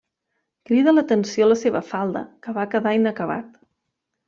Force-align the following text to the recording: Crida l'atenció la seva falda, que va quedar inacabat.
Crida 0.69 0.93
l'atenció 0.95 1.51
la 1.51 1.59
seva 1.65 1.83
falda, 1.91 2.25
que 2.47 2.57
va 2.59 2.67
quedar 2.75 2.97
inacabat. 3.03 3.57